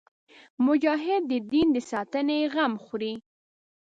[0.65, 3.13] مجاهد د دین د ساتنې غم خوري.